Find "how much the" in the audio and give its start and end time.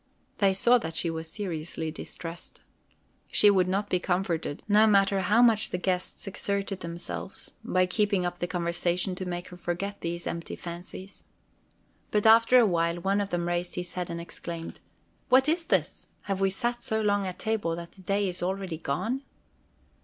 5.21-5.77